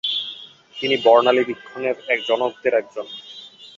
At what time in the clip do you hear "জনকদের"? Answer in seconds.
2.27-2.73